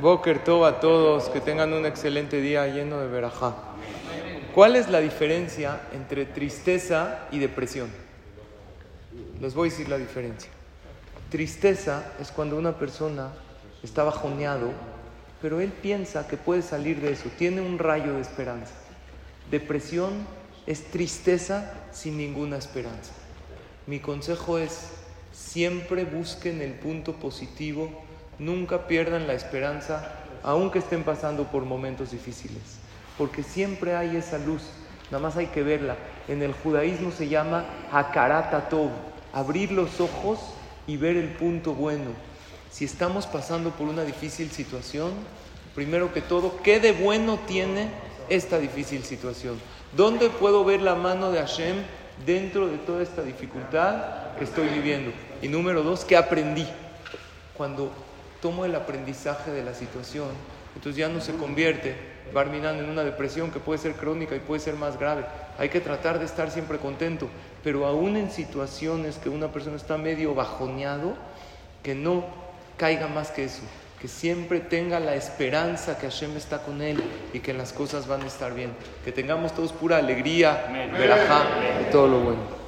Boker 0.00 0.42
todo 0.44 0.64
a 0.64 0.80
todos, 0.80 1.28
que 1.28 1.40
tengan 1.40 1.72
un 1.72 1.86
excelente 1.86 2.40
día 2.40 2.66
lleno 2.66 3.00
de 3.00 3.08
verajá. 3.08 3.54
¿Cuál 4.54 4.76
es 4.76 4.88
la 4.88 5.00
diferencia 5.00 5.80
entre 5.92 6.24
tristeza 6.24 7.26
y 7.30 7.38
depresión? 7.38 7.90
Les 9.40 9.54
voy 9.54 9.68
a 9.68 9.70
decir 9.70 9.88
la 9.88 9.98
diferencia. 9.98 10.50
Tristeza 11.30 12.12
es 12.20 12.30
cuando 12.30 12.56
una 12.56 12.78
persona 12.78 13.32
está 13.82 14.04
bajoneado, 14.04 14.70
pero 15.40 15.60
él 15.60 15.72
piensa 15.72 16.28
que 16.28 16.36
puede 16.36 16.62
salir 16.62 17.00
de 17.00 17.12
eso, 17.12 17.28
tiene 17.36 17.60
un 17.60 17.78
rayo 17.78 18.14
de 18.14 18.20
esperanza. 18.20 18.74
Depresión 19.50 20.12
es 20.66 20.84
tristeza 20.84 21.72
sin 21.90 22.16
ninguna 22.16 22.56
esperanza. 22.56 23.12
Mi 23.86 23.98
consejo 23.98 24.58
es, 24.58 24.90
siempre 25.32 26.04
busquen 26.04 26.60
el 26.60 26.74
punto 26.74 27.14
positivo 27.14 27.90
Nunca 28.38 28.86
pierdan 28.86 29.26
la 29.26 29.34
esperanza, 29.34 30.12
aunque 30.42 30.80
estén 30.80 31.04
pasando 31.04 31.44
por 31.44 31.64
momentos 31.64 32.10
difíciles, 32.10 32.78
porque 33.18 33.42
siempre 33.42 33.94
hay 33.94 34.16
esa 34.16 34.38
luz, 34.38 34.62
nada 35.10 35.22
más 35.22 35.36
hay 35.36 35.46
que 35.46 35.62
verla. 35.62 35.96
En 36.28 36.42
el 36.42 36.52
judaísmo 36.52 37.12
se 37.12 37.28
llama 37.28 37.64
Hakarat 37.92 38.52
abrir 39.32 39.72
los 39.72 40.00
ojos 40.00 40.40
y 40.86 40.96
ver 40.96 41.16
el 41.16 41.28
punto 41.28 41.74
bueno. 41.74 42.10
Si 42.70 42.84
estamos 42.84 43.26
pasando 43.26 43.70
por 43.70 43.86
una 43.86 44.02
difícil 44.02 44.50
situación, 44.50 45.12
primero 45.74 46.12
que 46.12 46.22
todo, 46.22 46.62
¿qué 46.62 46.80
de 46.80 46.92
bueno 46.92 47.38
tiene 47.46 47.90
esta 48.28 48.58
difícil 48.58 49.04
situación? 49.04 49.60
¿Dónde 49.96 50.30
puedo 50.30 50.64
ver 50.64 50.80
la 50.80 50.94
mano 50.94 51.30
de 51.30 51.40
Hashem 51.40 51.76
dentro 52.24 52.68
de 52.68 52.78
toda 52.78 53.02
esta 53.02 53.22
dificultad 53.22 54.32
que 54.38 54.44
estoy 54.44 54.68
viviendo? 54.68 55.12
Y 55.42 55.48
número 55.48 55.82
dos, 55.82 56.04
¿qué 56.04 56.16
aprendí? 56.16 56.66
Cuando 57.54 57.92
tomo 58.42 58.66
el 58.66 58.74
aprendizaje 58.74 59.50
de 59.50 59.64
la 59.64 59.72
situación, 59.72 60.28
entonces 60.74 60.96
ya 60.96 61.08
no 61.08 61.22
se 61.22 61.34
convierte 61.36 62.12
Barminando 62.32 62.82
en 62.82 62.88
una 62.88 63.04
depresión 63.04 63.50
que 63.50 63.60
puede 63.60 63.78
ser 63.78 63.92
crónica 63.92 64.34
y 64.34 64.38
puede 64.38 64.60
ser 64.60 64.74
más 64.74 64.98
grave. 64.98 65.24
Hay 65.58 65.68
que 65.68 65.80
tratar 65.80 66.18
de 66.18 66.24
estar 66.24 66.50
siempre 66.50 66.78
contento, 66.78 67.28
pero 67.62 67.86
aún 67.86 68.16
en 68.16 68.30
situaciones 68.30 69.18
que 69.18 69.28
una 69.28 69.48
persona 69.48 69.76
está 69.76 69.98
medio 69.98 70.34
bajoneado, 70.34 71.14
que 71.82 71.94
no 71.94 72.24
caiga 72.78 73.06
más 73.06 73.30
que 73.30 73.44
eso, 73.44 73.60
que 74.00 74.08
siempre 74.08 74.60
tenga 74.60 74.98
la 74.98 75.14
esperanza 75.14 75.98
que 75.98 76.08
Hashem 76.08 76.36
está 76.36 76.62
con 76.62 76.80
él 76.80 77.02
y 77.34 77.40
que 77.40 77.52
las 77.52 77.74
cosas 77.74 78.06
van 78.06 78.22
a 78.22 78.26
estar 78.26 78.54
bien. 78.54 78.72
Que 79.04 79.12
tengamos 79.12 79.54
todos 79.54 79.72
pura 79.72 79.98
alegría, 79.98 80.90
verajá 80.98 81.44
y 81.86 81.92
todo 81.92 82.08
lo 82.08 82.20
bueno. 82.20 82.61